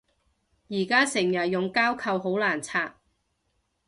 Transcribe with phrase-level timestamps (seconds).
[0.67, 2.95] 而家成日用膠扣好難拆